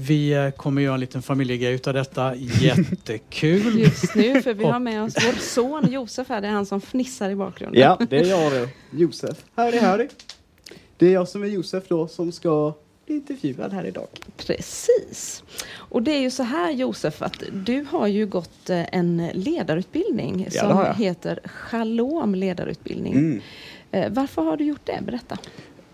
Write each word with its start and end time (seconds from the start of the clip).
Vi 0.00 0.52
kommer 0.56 0.82
göra 0.82 0.94
en 0.94 1.00
liten 1.00 1.22
familjegrej 1.22 1.74
utav 1.74 1.94
detta. 1.94 2.34
Jättekul! 2.36 3.78
Just 3.80 4.14
nu, 4.14 4.42
för 4.42 4.54
vi 4.54 4.64
har 4.64 4.78
med 4.80 5.02
oss 5.02 5.14
vår 5.26 5.32
son 5.40 5.92
Josef 5.92 6.28
här. 6.28 6.40
Det 6.40 6.46
är 6.48 6.52
han 6.52 6.66
som 6.66 6.80
fnissar 6.80 7.30
i 7.30 7.34
bakgrunden. 7.34 7.80
Ja, 7.82 7.98
det 8.10 8.16
är 8.18 8.24
jag 8.24 8.52
det. 8.52 8.68
Josef. 8.90 9.36
Howdy, 9.54 9.78
howdy. 9.78 10.08
Det 10.96 11.06
är 11.06 11.12
jag 11.12 11.28
som 11.28 11.42
är 11.42 11.46
Josef 11.46 11.84
då 11.88 12.08
som 12.08 12.32
ska 12.32 12.72
bli 13.06 13.14
intervjuad 13.14 13.72
här 13.72 13.84
idag. 13.86 14.06
Precis. 14.36 15.42
Och 15.74 16.02
det 16.02 16.10
är 16.10 16.20
ju 16.20 16.30
så 16.30 16.42
här 16.42 16.70
Josef 16.70 17.22
att 17.22 17.42
du 17.52 17.86
har 17.90 18.06
ju 18.06 18.26
gått 18.26 18.70
eh, 18.70 18.94
en 18.94 19.30
ledarutbildning 19.34 20.46
Ja, 20.50 20.60
som 20.60 21.02
heter 21.04 21.40
Shalom 21.44 22.34
ledarutbildning. 22.34 23.12
Mm. 23.12 23.40
Eh, 23.90 24.10
Varför 24.10 24.42
har 24.42 24.56
du 24.56 24.64
gjort 24.64 24.86
det? 24.86 24.98
Berätta. 25.06 25.38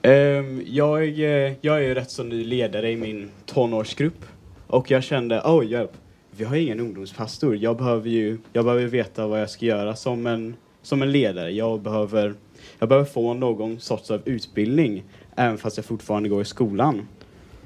Ehm, 0.06 0.62
jag, 0.66 1.02
eh, 1.02 1.52
jag 1.60 1.76
är 1.76 1.80
ju 1.80 1.94
rätt 1.94 2.10
så 2.10 2.22
ny 2.22 2.44
ledare 2.44 2.90
i 2.90 2.96
min 2.96 3.30
tonårsgrupp. 3.46 4.24
Och 4.66 4.90
jag 4.90 5.02
kände, 5.02 5.42
oj 5.44 5.66
hjälp, 5.66 5.90
vi 6.30 6.44
har 6.44 6.56
ingen 6.56 6.80
ungdomspastor. 6.80 7.56
Jag 7.56 7.76
behöver 7.76 8.10
ju 8.10 8.38
jag 8.52 8.64
behöver 8.64 8.86
veta 8.86 9.26
vad 9.26 9.40
jag 9.40 9.50
ska 9.50 9.66
göra 9.66 9.96
som 9.96 10.26
en, 10.26 10.56
som 10.82 11.02
en 11.02 11.12
ledare. 11.12 11.50
Jag 11.50 11.80
behöver, 11.80 12.34
jag 12.78 12.88
behöver 12.88 13.06
få 13.06 13.34
någon 13.34 13.80
sorts 13.80 14.10
av 14.10 14.20
utbildning, 14.24 15.04
även 15.36 15.58
fast 15.58 15.76
jag 15.76 15.86
fortfarande 15.86 16.28
går 16.28 16.42
i 16.42 16.44
skolan. 16.44 17.08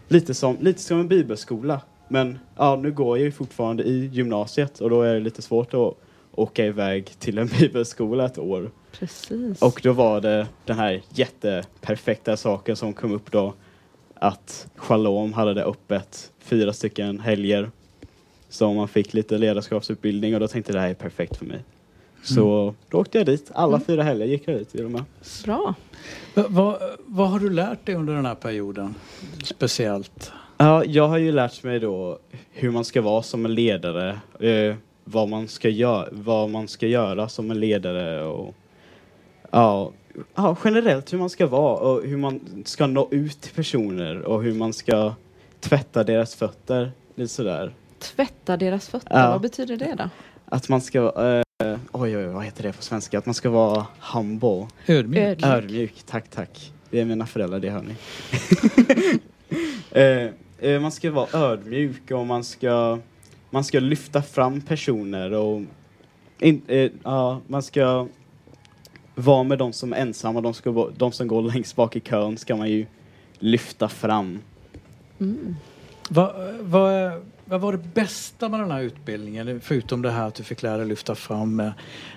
Lite 0.09 0.34
som, 0.34 0.57
lite 0.61 0.81
som 0.81 1.01
en 1.01 1.09
bibelskola. 1.09 1.81
Men 2.09 2.39
ja, 2.57 2.77
nu 2.77 2.93
går 2.93 3.19
jag 3.19 3.25
ju 3.25 3.33
fortfarande 3.33 3.83
i 3.83 4.07
gymnasiet 4.07 4.81
och 4.81 4.91
då 4.91 5.03
är 5.03 5.15
det 5.15 5.20
lite 5.20 5.43
svårt 5.43 5.75
att 5.75 5.95
åka 6.33 6.67
iväg 6.67 7.07
till 7.19 7.39
en 7.39 7.47
bibelskola 7.61 8.27
ett 8.27 8.39
år. 8.39 8.70
Precis. 8.92 9.62
Och 9.62 9.80
då 9.83 9.92
var 9.92 10.20
det 10.20 10.47
den 10.65 10.78
här 10.78 11.02
jätteperfekta 11.15 12.37
saken 12.37 12.77
som 12.77 12.92
kom 12.92 13.12
upp 13.12 13.30
då. 13.30 13.55
Att 14.14 14.66
Shalom 14.77 15.33
hade 15.33 15.55
det 15.55 15.64
öppet 15.64 16.33
fyra 16.41 16.73
stycken 16.73 17.20
helger. 17.20 17.70
Så 18.48 18.73
man 18.73 18.88
fick 18.88 19.14
lite 19.14 19.38
ledarskapsutbildning 19.38 20.34
och 20.34 20.41
då 20.41 20.48
tänkte 20.48 20.72
jag 20.72 20.77
det 20.77 20.80
här 20.80 20.91
är 20.91 20.95
perfekt 20.95 21.36
för 21.36 21.45
mig. 21.47 21.64
Så 22.22 22.75
då 22.89 22.98
åkte 22.98 23.19
jag 23.19 23.27
dit. 23.27 23.50
Alla 23.55 23.80
fyra 23.80 24.03
helger 24.03 24.27
gick 24.27 24.48
jag 24.48 24.58
dit 24.58 24.75
och 24.75 24.91
med. 24.91 25.05
Bra. 25.45 25.75
Va- 26.34 26.47
vad, 26.48 26.77
vad 27.06 27.28
har 27.30 27.39
du 27.39 27.50
lärt 27.50 27.86
dig 27.86 27.95
under 27.95 28.14
den 28.14 28.27
här 28.27 28.34
perioden? 28.34 28.95
Speciellt? 29.45 30.33
Ja, 30.56 30.84
jag 30.84 31.08
har 31.08 31.19
ju 31.19 31.33
lärt 31.33 31.62
mig 31.62 31.80
då 31.80 32.19
hur 32.52 32.70
man 32.70 32.84
ska 32.84 33.02
vara 33.02 33.23
som 33.23 33.45
en 33.45 33.55
ledare. 33.55 34.20
Eh, 34.41 34.75
vad, 35.05 35.28
man 35.28 35.48
ska 35.48 35.69
gö- 35.69 36.08
vad 36.12 36.50
man 36.50 36.69
ska 36.69 36.86
göra 36.86 37.28
som 37.28 37.50
en 37.50 37.61
ledare 37.61 38.25
och 38.25 38.55
ja, 39.51 39.93
ja, 40.35 40.57
generellt 40.65 41.13
hur 41.13 41.19
man 41.19 41.31
ska 41.31 41.47
vara 41.47 41.79
och 41.79 42.03
hur 42.03 42.17
man 42.17 42.41
ska 42.65 42.87
nå 42.87 43.09
ut 43.11 43.41
till 43.41 43.55
personer 43.55 44.23
och 44.23 44.43
hur 44.43 44.55
man 44.55 44.73
ska 44.73 45.15
tvätta 45.61 46.05
deras 46.05 46.35
fötter. 46.35 46.93
Lite 47.15 47.29
sådär. 47.29 47.75
Tvätta 47.99 48.57
deras 48.57 48.89
fötter, 48.89 49.21
Ja. 49.21 49.31
vad 49.31 49.41
betyder 49.41 49.77
det 49.77 49.95
då? 49.99 50.11
Att 50.45 50.69
man 50.69 50.81
ska, 50.81 50.99
eh, 51.63 51.79
oj 51.93 52.17
oj, 52.17 52.27
vad 52.27 52.45
heter 52.45 52.63
det 52.63 52.73
på 52.73 52.83
svenska? 52.83 53.19
Att 53.19 53.27
man 53.27 53.35
ska 53.35 53.51
vara 53.51 53.87
humble. 54.13 54.67
Ödmjuk? 54.87 55.19
Ödmjuk. 55.27 55.45
Ödmjuk, 55.45 56.03
tack 56.07 56.31
tack. 56.31 56.73
Det 56.91 57.01
är 57.01 57.05
mina 57.05 57.27
föräldrar, 57.27 57.59
det 57.61 57.71
hör 57.71 57.83
ni. 57.83 57.95
eh, 59.91 60.71
eh, 60.71 60.81
man 60.81 60.93
ska 60.93 61.11
vara 61.11 61.29
ödmjuk 61.33 62.11
och 62.11 62.27
man 62.27 62.45
ska, 62.45 62.99
man 63.51 63.65
ska 63.65 63.81
lyfta 63.81 64.23
fram 64.23 64.61
personer 64.61 65.33
och 65.33 65.63
in, 66.39 66.63
eh, 66.67 66.91
ja, 67.05 67.41
man 67.47 67.63
ska 67.63 68.07
vara 69.19 69.42
med 69.42 69.58
de 69.58 69.72
som 69.72 69.92
är 69.92 69.97
ensamma, 69.97 70.41
de, 70.41 70.55
ska, 70.55 70.70
vara- 70.70 70.91
de 70.97 71.12
som 71.12 71.28
går 71.28 71.42
längst 71.42 71.77
bak 71.77 71.97
i 71.97 72.00
kön 72.00 72.36
ska 72.38 72.56
man 72.56 72.69
ju 72.70 72.86
lyfta 73.38 73.88
fram. 73.88 74.38
Mm. 75.20 75.56
Vad, 76.11 76.33
vad, 76.61 77.12
vad 77.44 77.61
var 77.61 77.72
det 77.72 77.78
bästa 77.94 78.48
med 78.48 78.61
den 78.61 78.70
här 78.70 78.80
utbildningen? 78.83 79.61
Förutom 79.61 80.02
det 80.02 80.11
här 80.11 80.27
att 80.28 80.34
du 80.34 80.42
fick 80.44 80.62
lära 80.62 80.77
dig 80.77 80.86
lyfta 80.86 81.14
fram 81.14 81.61
eh, 81.61 81.70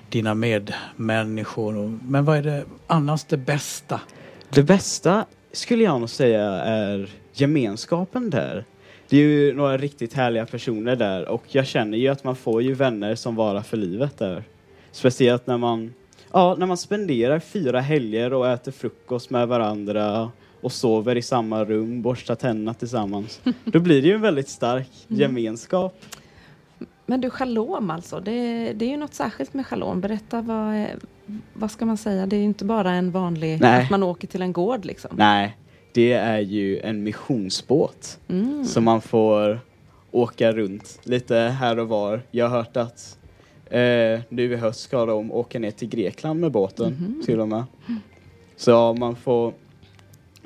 dina 0.09 0.33
medmänniskor. 0.33 1.77
och- 1.77 1.89
Men 2.07 2.25
vad 2.25 2.37
är 2.37 2.43
det 2.43 2.63
annars 2.87 3.23
det 3.23 3.37
bästa? 3.37 4.01
Det 4.49 4.63
bästa 4.63 5.25
skulle 5.51 5.83
jag 5.83 5.99
nog 5.99 6.09
säga 6.09 6.43
är 6.51 7.09
gemenskapen 7.33 8.29
där. 8.29 8.65
Det 9.09 9.17
är 9.17 9.21
ju 9.21 9.53
några 9.53 9.77
riktigt 9.77 10.13
härliga 10.13 10.45
personer 10.45 10.95
där 10.95 11.27
och 11.27 11.43
jag 11.47 11.67
känner 11.67 11.97
ju 11.97 12.07
att 12.07 12.23
man 12.23 12.35
får 12.35 12.61
ju 12.61 12.73
vänner 12.73 13.15
som 13.15 13.35
varar 13.35 13.61
för 13.61 13.77
livet 13.77 14.17
där. 14.17 14.43
Speciellt 14.91 15.47
när 15.47 15.57
man, 15.57 15.93
ja, 16.33 16.55
när 16.59 16.65
man 16.65 16.77
spenderar 16.77 17.39
fyra 17.39 17.79
helger 17.79 18.33
och 18.33 18.47
äter 18.47 18.71
frukost 18.71 19.29
med 19.29 19.47
varandra 19.47 20.31
och 20.61 20.71
sover 20.71 21.17
i 21.17 21.21
samma 21.21 21.65
rum, 21.65 22.01
borstar 22.01 22.35
tänderna 22.35 22.73
tillsammans. 22.73 23.41
Då 23.65 23.79
blir 23.79 24.01
det 24.01 24.07
ju 24.07 24.13
en 24.13 24.21
väldigt 24.21 24.49
stark 24.49 24.89
gemenskap. 25.07 26.05
Men 27.05 27.21
du, 27.21 27.29
shalom 27.29 27.89
alltså, 27.89 28.19
det, 28.19 28.73
det 28.73 28.85
är 28.85 28.89
ju 28.89 28.97
något 28.97 29.13
särskilt 29.13 29.53
med 29.53 29.67
shalom. 29.67 30.01
Berätta 30.01 30.41
vad, 30.41 30.85
vad 31.53 31.71
ska 31.71 31.85
man 31.85 31.97
säga? 31.97 32.25
Det 32.25 32.35
är 32.35 32.43
inte 32.43 32.65
bara 32.65 32.91
en 32.91 33.11
vanlig, 33.11 33.61
Nej. 33.61 33.83
att 33.83 33.89
man 33.89 34.03
åker 34.03 34.27
till 34.27 34.41
en 34.41 34.53
gård 34.53 34.85
liksom. 34.85 35.11
Nej, 35.13 35.57
det 35.93 36.13
är 36.13 36.39
ju 36.39 36.79
en 36.79 37.03
missionsbåt. 37.03 38.19
Mm. 38.27 38.65
Så 38.65 38.81
man 38.81 39.01
får 39.01 39.59
åka 40.11 40.51
runt 40.51 40.99
lite 41.03 41.35
här 41.35 41.79
och 41.79 41.87
var. 41.87 42.21
Jag 42.31 42.49
har 42.49 42.57
hört 42.57 42.77
att 42.77 43.17
eh, 43.71 44.19
nu 44.29 44.53
i 44.53 44.55
höst 44.55 44.79
ska 44.79 45.05
de 45.05 45.31
åka 45.31 45.59
ner 45.59 45.71
till 45.71 45.89
Grekland 45.89 46.39
med 46.39 46.51
båten 46.51 46.91
Mhm. 46.93 47.21
till 47.25 47.39
och 47.39 47.47
med. 47.47 47.63
Så 48.55 48.93
man 48.93 49.15
får 49.15 49.53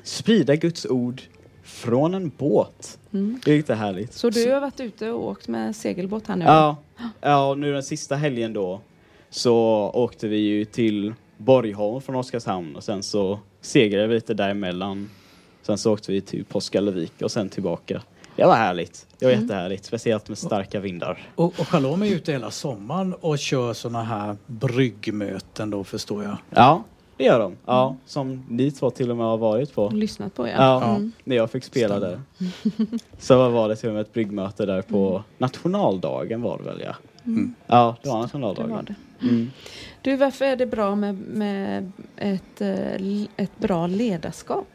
sprida 0.02 0.56
Guds 0.56 0.86
ord 0.86 1.22
från 1.62 2.14
en 2.14 2.30
båt. 2.38 2.98
Mm. 3.12 3.40
Det 3.44 3.52
är 3.52 3.56
lite 3.56 3.74
härligt. 3.74 4.12
Så 4.12 4.30
du 4.30 4.52
har 4.52 4.60
varit 4.60 4.80
ute 4.80 5.10
och 5.10 5.26
åkt 5.28 5.48
med 5.48 5.76
segelbåt 5.76 6.26
här 6.26 6.36
nu? 6.36 6.44
Ja, 6.44 6.76
ja, 7.20 7.54
nu 7.54 7.72
den 7.72 7.82
sista 7.82 8.16
helgen 8.16 8.52
då 8.52 8.80
så 9.30 9.54
åkte 9.94 10.28
vi 10.28 10.36
ju 10.38 10.64
till 10.64 11.14
Borgholm 11.36 12.00
från 12.00 12.16
Oskarshamn 12.16 12.76
och 12.76 12.84
sen 12.84 13.02
så 13.02 13.38
segrade 13.60 14.06
vi 14.06 14.14
lite 14.14 14.34
däremellan. 14.34 15.10
Sen 15.62 15.78
så 15.78 15.92
åkte 15.92 16.12
vi 16.12 16.20
till 16.20 16.44
Påskallavik 16.44 17.12
och 17.22 17.30
sen 17.32 17.48
tillbaka. 17.48 18.02
Det 18.36 18.44
var 18.44 18.54
härligt. 18.54 19.06
Det 19.18 19.24
var 19.26 19.32
Mm. 19.32 19.44
jättehärligt, 19.44 19.84
speciellt 19.84 20.28
med 20.28 20.38
starka 20.38 20.80
vindar. 20.80 21.28
Och, 21.34 21.44
och 21.60 21.68
Shalom 21.68 22.02
är 22.02 22.06
ute 22.06 22.32
hela 22.32 22.50
sommaren 22.50 23.14
och 23.14 23.38
kör 23.38 23.72
såna 23.72 24.02
här 24.02 24.36
bryggmöten 24.46 25.70
då 25.70 25.84
förstår 25.84 26.24
jag. 26.24 26.36
Ja, 26.50 26.82
det 27.16 27.24
gör 27.24 27.38
de. 27.38 27.56
Ja, 27.66 27.96
som 28.06 28.44
ni 28.48 28.70
två 28.70 28.90
till 28.90 29.10
och 29.10 29.16
med 29.16 29.26
har 29.26 29.38
varit 29.38 29.74
på. 29.74 29.88
Lyssnat 29.88 30.34
på 30.34 30.46
ja. 30.48 30.52
Ja, 30.58 30.84
Mm. 30.84 31.12
när 31.24 31.36
jag 31.36 31.50
fick 31.50 31.64
spela 31.64 31.96
Stämmer. 31.96 32.20
där. 32.76 32.98
Så 33.18 33.48
var 33.50 33.68
det 33.68 33.76
till 33.76 33.88
och 33.88 33.94
med 33.94 34.00
ett 34.02 34.12
bryggmöte 34.12 34.66
där 34.66 34.82
på 34.82 35.22
nationaldagen 35.38 36.42
var 36.42 36.58
det 36.58 36.64
väl 36.64 36.82
ja. 36.84 36.94
Mm. 37.24 37.54
Ja, 37.66 37.96
det 38.02 38.08
var 38.08 38.16
Det 38.16 38.22
nationaldagen. 38.22 38.70
var 38.70 38.82
det. 38.82 38.94
Mm. 39.22 39.50
Du, 40.02 40.16
varför 40.16 40.44
är 40.44 40.56
det 40.56 40.66
bra 40.66 40.94
med, 40.94 41.14
med 41.14 41.92
ett, 42.16 42.60
eh, 42.60 43.22
ett 43.36 43.58
bra 43.58 43.86
ledarskap? 43.86 44.68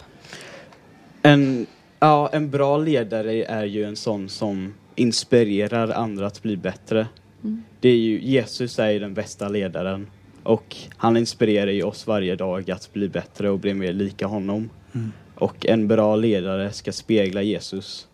En, 1.21 1.65
ja, 2.01 2.29
en 2.33 2.49
bra 2.49 2.77
ledare 2.77 3.45
är 3.45 3.65
ju 3.65 3.83
en 3.83 3.95
sån 3.95 4.29
som 4.29 4.73
inspirerar 4.95 5.89
andra 5.89 6.27
att 6.27 6.41
bli 6.41 6.57
bättre. 6.57 7.07
Mm. 7.43 7.63
Det 7.79 7.89
är 7.89 7.97
ju, 7.97 8.21
Jesus 8.21 8.79
är 8.79 8.89
ju 8.89 8.99
den 8.99 9.13
bästa 9.13 9.49
ledaren 9.49 10.07
och 10.43 10.75
han 10.97 11.17
inspirerar 11.17 11.71
ju 11.71 11.83
oss 11.83 12.07
varje 12.07 12.35
dag 12.35 12.71
att 12.71 12.93
bli 12.93 13.09
bättre 13.09 13.49
och 13.49 13.59
bli 13.59 13.73
mer 13.73 13.93
lika 13.93 14.27
honom. 14.27 14.69
Mm. 14.93 15.11
Och 15.35 15.65
en 15.65 15.87
bra 15.87 16.15
ledare 16.15 16.71
ska 16.71 16.91
spegla 16.91 17.41
Jesus. 17.41 18.07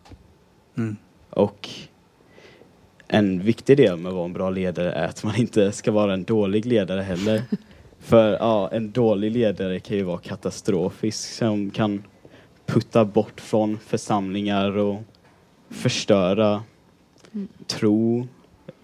Mm. 0.78 0.96
Och 1.30 1.70
en 3.08 3.44
viktig 3.44 3.78
del 3.78 3.98
med 3.98 4.10
att 4.10 4.16
vara 4.16 4.26
en 4.26 4.34
bra 4.34 4.50
ledare 4.50 4.92
är 4.92 5.06
att 5.06 5.24
man 5.24 5.36
inte 5.36 5.72
ska 5.72 5.92
vara 5.92 6.14
en 6.14 6.24
dålig 6.24 6.66
ledare 6.66 7.02
heller. 7.02 7.42
För 8.00 8.32
ja, 8.32 8.70
en 8.72 8.92
dålig 8.92 9.32
ledare 9.32 9.80
kan 9.80 9.98
ju 9.98 10.04
vara 10.04 10.18
katastrofisk 10.18 11.34
som 11.34 11.72
kan 11.72 12.04
putta 12.78 13.06
bort 13.06 13.42
från 13.42 13.80
församlingar 13.80 14.78
och 14.78 15.02
förstöra 15.70 16.64
Mm. 17.34 17.48
tro, 17.68 18.28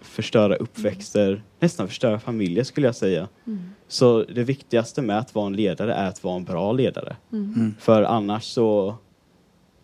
förstöra 0.00 0.56
uppväxter, 0.56 1.42
nästan 1.60 1.88
förstöra 1.88 2.18
familjer 2.20 2.64
skulle 2.64 2.86
jag 2.86 2.96
säga. 2.96 3.28
Mm. 3.46 3.60
Så 3.88 4.24
det 4.24 4.44
viktigaste 4.44 5.02
med 5.02 5.18
att 5.18 5.34
vara 5.34 5.46
en 5.46 5.56
ledare 5.56 5.94
är 5.94 6.08
att 6.08 6.24
vara 6.24 6.36
en 6.36 6.44
bra 6.44 6.72
ledare. 6.72 7.16
Mm. 7.32 7.54
Mm. 7.54 7.74
För 7.80 8.02
annars 8.02 8.44
så 8.44 8.94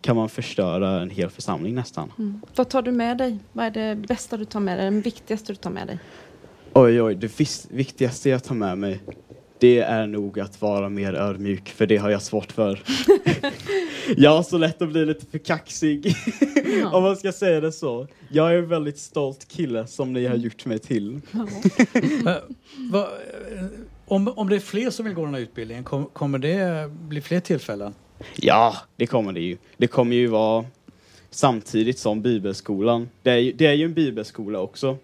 kan 0.00 0.16
man 0.16 0.28
förstöra 0.28 1.00
en 1.00 1.10
hel 1.10 1.30
församling 1.30 1.74
nästan. 1.74 2.12
Mm. 2.18 2.40
Vad 2.54 2.68
tar 2.68 2.82
du 2.82 2.92
med 2.92 3.18
dig? 3.18 3.38
Vad 3.52 3.66
är 3.66 3.70
det 3.70 3.96
bästa 3.96 4.36
du 4.36 4.44
tar 4.44 4.60
med 4.60 4.78
dig? 4.78 4.90
Det 4.90 5.00
viktigaste 5.00 5.52
du 5.52 5.56
tar 5.56 5.70
med 5.70 5.86
dig? 5.86 5.98
Oj, 6.72 7.02
oj, 7.02 7.14
det 7.14 7.40
viktigaste 7.70 8.30
jag 8.30 8.44
tar 8.44 8.54
med 8.54 8.78
mig 8.78 9.00
det 9.60 9.78
är 9.78 10.06
nog 10.06 10.40
att 10.40 10.60
vara 10.62 10.88
mer 10.88 11.14
ödmjuk, 11.14 11.68
för 11.68 11.86
det 11.86 11.96
har 11.96 12.10
jag 12.10 12.22
svårt 12.22 12.52
för. 12.52 12.82
jag 14.16 14.30
har 14.30 14.42
så 14.42 14.58
lätt 14.58 14.82
att 14.82 14.88
bli 14.88 15.06
lite 15.06 15.26
för 15.26 15.38
kaxig, 15.38 16.14
Ja. 16.80 16.90
om 16.92 17.02
man 17.02 17.16
ska 17.16 17.32
säga 17.32 17.60
det 17.60 17.72
så. 17.72 18.06
Jag 18.28 18.50
är 18.50 18.58
en 18.58 18.68
väldigt 18.68 18.98
stolt 18.98 19.48
kille 19.48 19.86
som 19.86 20.12
ni 20.12 20.26
har 20.26 20.36
gjort 20.36 20.66
mig 20.66 20.78
till. 20.78 21.20
Ja. 21.30 21.46
Eh, 22.94 23.00
eh, 23.00 23.66
om, 24.06 24.28
om 24.28 24.48
det 24.48 24.56
är 24.56 24.60
fler 24.60 24.90
som 24.90 25.04
vill 25.04 25.14
gå 25.14 25.24
den 25.24 25.34
här 25.34 25.40
utbildningen, 25.40 25.84
kom, 25.84 26.06
kommer 26.06 26.38
det 26.38 26.90
bli 26.90 27.20
fler 27.20 27.40
tillfällen? 27.40 27.94
Ja, 28.36 28.76
det 28.96 29.06
kommer 29.06 29.32
det 29.32 29.40
ju. 29.40 29.56
Det 29.76 29.86
kommer 29.86 30.16
ju 30.16 30.26
vara 30.26 30.64
samtidigt 31.30 31.98
som 31.98 32.22
bibelskolan. 32.22 33.08
Det 33.22 33.30
är, 33.30 33.36
ju, 33.36 33.52
det 33.52 33.66
är 33.66 33.72
ju 33.72 33.84
en 33.84 33.94
bibelskola 33.94 34.60
också. 34.60 34.96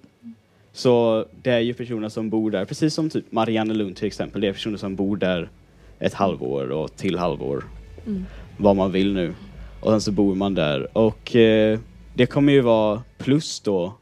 Så 0.76 1.24
det 1.42 1.50
är 1.50 1.60
ju 1.60 1.74
personer 1.74 2.08
som 2.08 2.30
bor 2.30 2.50
där, 2.50 2.64
precis 2.64 2.94
som 2.94 3.10
typ 3.10 3.32
Marianne 3.32 3.74
Lund 3.74 3.96
till 3.96 4.06
exempel. 4.06 4.40
Det 4.40 4.48
är 4.48 4.52
personer 4.52 4.76
som 4.76 4.96
bor 4.96 5.16
där 5.16 5.50
ett 5.98 6.14
halvår 6.14 6.70
och 6.70 6.96
till 6.96 7.18
halvår. 7.18 7.64
Mm. 8.06 8.24
Vad 8.58 8.76
man 8.76 8.92
vill 8.92 9.12
nu. 9.14 9.34
Och 9.80 9.90
sen 9.90 10.00
så 10.00 10.12
bor 10.12 10.34
man 10.34 10.54
där. 10.54 10.98
Och 10.98 11.36
eh, 11.36 11.78
det 12.14 12.26
kommer 12.26 12.52
ju 12.52 12.60
vara 12.60 13.02
plus 13.18 13.60
då 13.60 13.94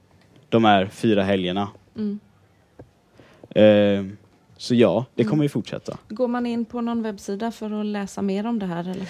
de 0.49 0.65
här 0.65 0.87
fyra 0.87 1.23
helgerna. 1.23 1.69
Mm. 1.97 2.19
Eh, 3.51 4.15
så 4.57 4.75
ja, 4.75 5.05
det 5.15 5.23
Mm. 5.23 5.31
kommer 5.31 5.43
ju 5.43 5.49
fortsätta. 5.49 5.99
Går 6.09 6.29
man 6.29 6.47
in 6.47 6.65
på 6.65 6.81
någon 6.81 7.03
webbsida 7.03 7.51
för 7.51 7.81
att 7.81 7.87
läsa 7.87 8.23
mer 8.23 8.47
om 8.47 8.59
det 8.59 8.67
här? 8.67 8.81
Eller? 8.91 9.09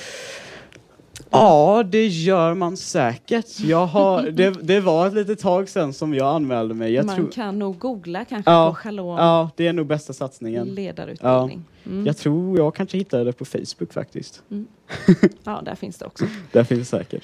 Ja, 1.35 1.83
det 1.91 2.07
gör 2.07 2.55
man 2.55 2.77
säkert. 2.77 3.61
Jag 3.61 3.87
har, 3.87 4.23
det, 4.23 4.51
det 4.63 4.81
var 4.81 5.07
ett 5.07 5.15
litet 5.15 5.39
tag 5.39 5.69
sedan 5.69 5.93
som 5.93 6.15
jag 6.15 6.35
anmälde 6.35 6.75
mig. 6.75 6.93
Jag 6.93 7.07
man 7.07 7.17
tror, 7.17 7.31
kan 7.31 7.59
nog 7.59 7.79
googla 7.79 8.25
kanske 8.25 8.51
Ja, 8.51 8.69
på 8.71 8.75
Shalom 8.75 9.17
ja, 9.19 9.51
det 9.57 9.67
är 9.67 9.73
nog 9.73 9.87
bästa 9.87 10.13
satsningen. 10.13 10.69
ledarutbildning. 10.69 11.65
Mm. 11.87 12.07
Jag 12.07 12.17
tror 12.17 12.59
jag 12.59 12.75
kanske 12.75 12.99
hittade 12.99 13.25
det 13.25 13.33
på 13.33 13.45
Facebook 13.45 13.93
faktiskt. 13.93 14.43
Ja, 15.45 15.63
där 15.65 15.75
finns 15.75 15.97
det 15.99 16.05
också. 16.07 16.25
Där 16.53 16.65
finns 16.65 16.81
det 16.91 16.99
säkert. 16.99 17.23